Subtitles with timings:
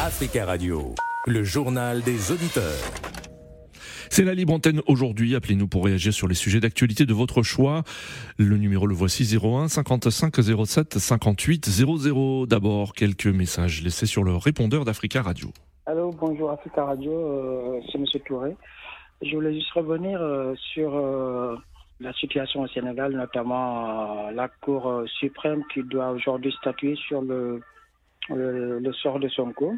[0.00, 0.92] Africa Radio,
[1.28, 2.82] le journal des auditeurs.
[4.10, 5.36] C'est la libre antenne aujourd'hui.
[5.36, 7.84] Appelez-nous pour réagir sur les sujets d'actualité de votre choix.
[8.36, 10.34] Le numéro le voici 01 55
[10.66, 12.46] 07 58 00.
[12.46, 15.50] D'abord, quelques messages laissés sur le répondeur d'Africa Radio.
[15.86, 18.04] Allô, bonjour Africa Radio, euh, c'est M.
[18.26, 18.56] Touré.
[19.22, 21.56] Je voulais juste revenir euh, sur euh,
[22.00, 27.60] la situation au Sénégal, notamment la Cour suprême qui doit aujourd'hui statuer sur le,
[28.30, 29.74] le, sort de Sonko.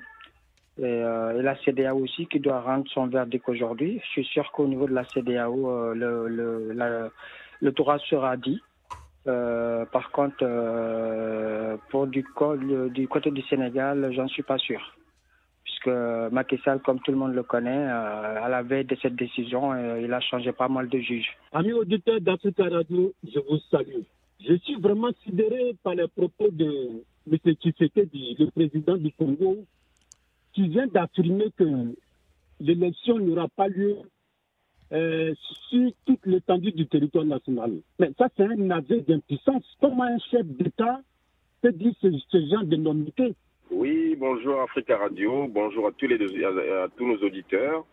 [0.79, 4.01] Et, et, la CDAO aussi qui doit rendre son verdict aujourd'hui.
[4.05, 7.09] Je suis sûr qu'au niveau de la CDAO, le, le, la,
[7.61, 8.61] le Torah sera dit.
[9.25, 10.45] par contre,
[11.91, 14.97] pour du, côté du Sénégal, j'en suis pas sûr
[15.67, 15.89] puisque
[16.33, 19.73] Macky Sall, comme tout le monde le connaît, euh, à la veille de cette décision,
[19.73, 21.37] euh, il a changé pas mal de juges.
[21.53, 24.03] Amis auditeurs d'Africa Radio, je vous salue.
[24.47, 27.39] Je suis vraiment sidéré par les propos de M.
[27.55, 29.65] Tshisekedi, le président du Congo,
[30.53, 31.65] qui vient d'affirmer que
[32.61, 33.97] l'élection n'aura pas lieu
[34.93, 35.35] euh,
[35.69, 37.81] sur toute l'étendue du territoire national.
[37.99, 39.65] Mais ça, c'est un aveu d'impuissance.
[39.81, 41.01] Comment un chef d'État
[41.61, 42.09] peut dire ce,
[42.51, 43.35] genre de nominalité
[43.73, 47.85] oui, bonjour Africa Radio, bonjour à tous, les, à, tous nos auditeurs.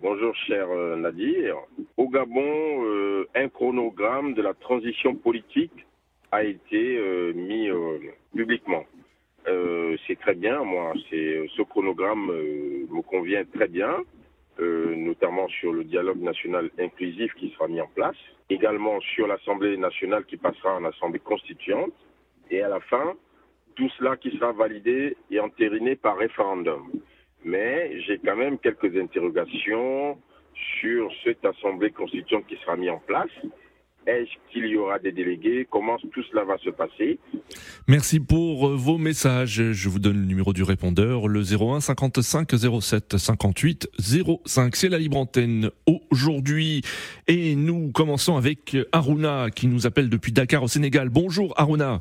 [0.00, 1.56] Bonjour cher euh, Nadir.
[1.96, 5.87] Au Gabon, euh, un chronogramme de la transition politique
[6.30, 7.68] a été euh, mis
[8.34, 8.84] publiquement.
[10.06, 14.04] c'est très bien, moi, ce chronogramme me convient très bien,
[14.58, 18.16] notamment sur le dialogue national inclusif qui sera mis en place,
[18.50, 21.94] également sur l'Assemblée nationale qui passera en Assemblée constituante,
[22.50, 23.14] et à la fin,
[23.78, 26.90] tout cela qui sera validé et entériné par référendum.
[27.44, 30.18] Mais j'ai quand même quelques interrogations
[30.80, 33.30] sur cette assemblée constituante qui sera mise en place.
[34.06, 35.66] Est-ce qu'il y aura des délégués?
[35.70, 37.18] Comment tout cela va se passer?
[37.86, 39.72] Merci pour euh, vos messages.
[39.72, 42.48] Je vous donne le numéro du répondeur, le 01 55
[42.80, 43.88] 07 58
[44.46, 44.76] 05.
[44.76, 45.70] C'est la libre antenne
[46.10, 46.82] aujourd'hui.
[47.26, 51.10] Et nous commençons avec Aruna qui nous appelle depuis Dakar au Sénégal.
[51.10, 52.00] Bonjour Aruna.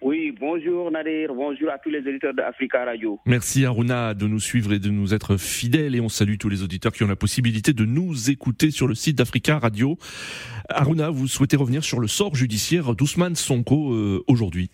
[0.00, 3.18] Oui, bonjour Nadir, bonjour à tous les auditeurs d'Africa Radio.
[3.26, 6.62] Merci Aruna de nous suivre et de nous être fidèles et on salue tous les
[6.62, 9.96] auditeurs qui ont la possibilité de nous écouter sur le site d'Africa Radio.
[10.68, 14.70] Aruna, vous souhaitez revenir sur le sort judiciaire d'Ousmane Sonko euh, aujourd'hui?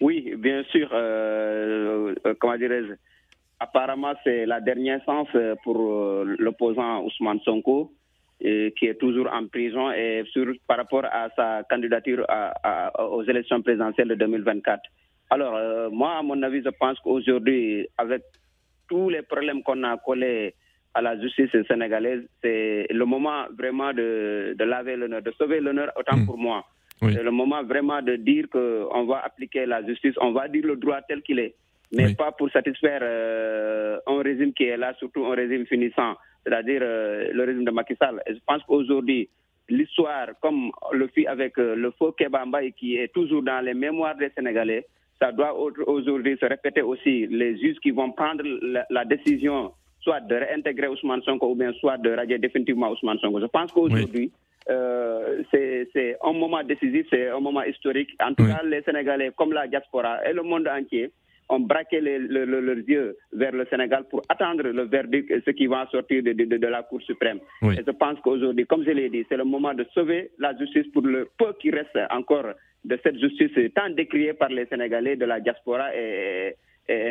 [0.00, 0.90] Oui, bien sûr.
[0.92, 2.94] Euh, euh, comment dirais-je
[3.60, 5.28] Apparemment, c'est la dernière chance
[5.62, 5.76] pour
[6.24, 7.92] l'opposant Ousmane Sonko
[8.40, 12.26] qui est toujours en prison et sur, par rapport à sa candidature
[12.98, 14.80] aux élections présidentielles de 2024.
[15.30, 18.22] Alors, euh, moi, à mon avis, je pense qu'aujourd'hui, avec
[18.88, 20.54] tous les problèmes qu'on a collés
[20.92, 25.92] à la justice sénégalaise, c'est le moment vraiment de, de laver l'honneur, de sauver l'honneur
[25.96, 26.26] autant hmm.
[26.26, 26.64] pour moi.
[27.00, 30.76] C'est le moment vraiment de dire qu'on va appliquer la justice, on va dire le
[30.76, 31.54] droit tel qu'il est,
[31.92, 36.14] mais pas pour satisfaire euh, un régime qui est là, surtout un régime finissant
[36.44, 38.22] c'est-à-dire euh, le régime de Macky Sall.
[38.26, 39.28] Et je pense qu'aujourd'hui,
[39.68, 44.16] l'histoire, comme le fit avec euh, le faux Kebamba qui est toujours dans les mémoires
[44.16, 44.86] des Sénégalais,
[45.20, 47.26] ça doit aujourd'hui se répéter aussi.
[47.26, 48.42] Les juges qui vont prendre
[48.88, 53.38] la, décision soit de réintégrer Ousmane Sonko ou bien soit de radier définitivement Ousmane Sonko.
[53.40, 54.32] Je pense qu'aujourd'hui,
[54.70, 58.10] euh, c'est un moment décisif, c'est un moment historique.
[58.22, 61.10] En tout cas, les Sénégalais, comme la diaspora et le monde entier,
[61.50, 66.22] ont braqué leurs yeux vers le Sénégal pour attendre le verdict, ce qui va sortir
[66.22, 67.40] de, la Cour suprême.
[67.62, 70.86] Et je pense qu'aujourd'hui, comme je l'ai dit, c'est le moment de sauver la justice
[70.92, 72.46] pour le peu qui reste encore
[72.84, 76.56] de cette justice tant décriée par les Sénégalais de la diaspora et,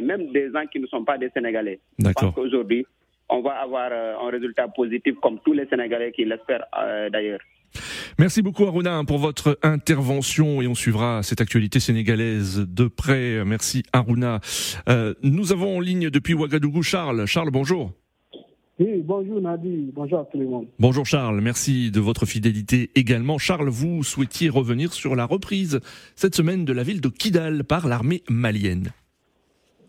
[0.01, 1.79] même des gens qui ne sont pas des Sénégalais.
[1.99, 2.85] Je pense qu'aujourd'hui,
[3.29, 7.39] on va avoir euh, un résultat positif comme tous les Sénégalais qui l'espèrent euh, d'ailleurs.
[8.19, 13.45] Merci beaucoup Aruna pour votre intervention et on suivra cette actualité sénégalaise de près.
[13.45, 14.41] Merci Aruna.
[14.89, 17.25] Euh, nous avons en ligne depuis Ouagadougou Charles.
[17.27, 17.93] Charles, bonjour.
[18.77, 20.67] Oui, bonjour Nadi, bonjour à tout le monde.
[20.79, 23.37] Bonjour Charles, merci de votre fidélité également.
[23.37, 25.79] Charles, vous souhaitiez revenir sur la reprise
[26.17, 28.89] cette semaine de la ville de Kidal par l'armée malienne.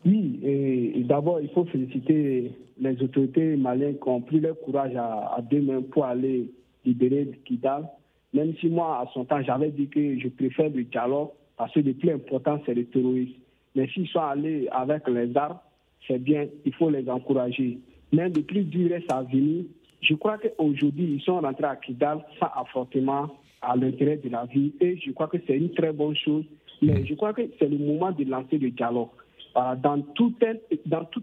[0.06, 5.34] Oui, et, d'abord il faut féliciter les autorités maliennes qui ont pris leur courage à,
[5.36, 6.48] à deux mains pour aller
[6.84, 7.88] libérer Kidal.
[8.32, 11.80] Même si moi, à son temps, j'avais dit que je préfère le dialogue parce que
[11.80, 13.34] le plus important, c'est le terrorisme.
[13.74, 15.58] Mais s'ils sont allés avec les armes,
[16.06, 17.78] c'est bien, il faut les encourager.
[18.12, 19.64] Mais le plus dur reste à venir.
[20.00, 23.28] Je crois qu'aujourd'hui, ils sont rentrés à Kidal sans affrontement
[23.60, 26.44] à l'intérêt de la vie et je crois que c'est une très bonne chose.
[26.80, 29.10] Mais je crois que c'est le moment de lancer le dialogue.
[29.54, 30.34] Dans tout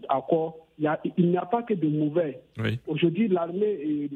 [0.08, 2.40] accord, il n'y a, pas que de mauvais.
[2.86, 4.08] Aujourd'hui, l'armée,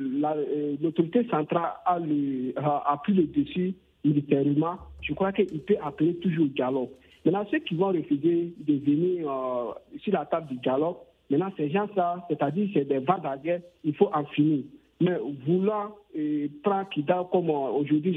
[0.80, 3.74] l'autorité centrale a, le, a, pris le dessus
[4.04, 4.78] militairement.
[5.00, 6.90] Je crois qu'il peut appeler toujours au dialogue.
[7.24, 10.96] Maintenant, ceux qui vont refuser de venir euh, sur la table du dialogue,
[11.30, 13.00] maintenant, ces gens-là, c'est-à-dire c'est des
[13.44, 14.64] guerre, il faut en finir.
[15.00, 15.16] Mais
[15.46, 18.16] vouloir euh, prendre Kidal comme euh, aujourd'hui,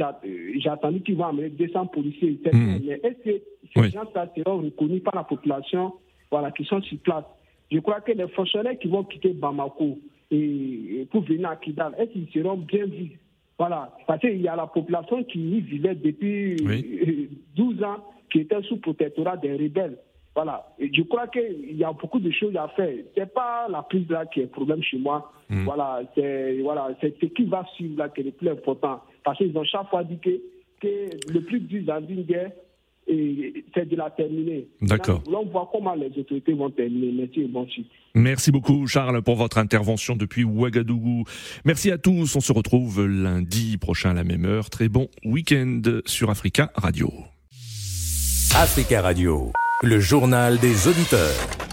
[0.59, 2.77] j'ai attendu qu'ils vont amener 200 policiers, mmh.
[2.85, 3.43] mais est-ce que
[3.75, 5.93] ces gens-là seront reconnus par la population
[6.31, 7.25] voilà, qui sont sur place?
[7.71, 9.99] Je crois que les fonctionnaires qui vont quitter Bamako
[10.31, 13.19] et, pour venir à Kidal, est-ce qu'ils seront bien vus?
[13.57, 16.57] Voilà, parce qu'il y a la population qui y vivait depuis
[17.55, 19.97] 12 ans, qui était sous protectorat des rebelles.
[20.35, 20.67] Voilà.
[20.77, 22.93] Et je crois qu'il y a beaucoup de choses à faire.
[23.15, 25.31] Ce n'est pas la prise là qui est le problème chez moi.
[25.49, 25.63] Hmm.
[25.63, 29.01] Voilà, c'est voilà, ce qui va suivre là qui est le plus important.
[29.23, 30.41] Parce qu'ils ont chaque fois dit que,
[30.81, 32.51] que le plus dur dans une guerre,
[33.07, 34.67] c'est de la terminer.
[34.81, 35.21] D'accord.
[35.27, 37.11] On voit comment les autorités vont terminer.
[37.11, 37.67] Merci et bon
[38.15, 41.25] Merci beaucoup Charles pour votre intervention depuis Ouagadougou.
[41.65, 42.35] Merci à tous.
[42.35, 44.69] On se retrouve lundi prochain à la même heure.
[44.69, 47.11] Très bon week-end sur Africa Radio.
[48.55, 49.51] Africa Radio,
[49.83, 51.64] le journal des auditeurs.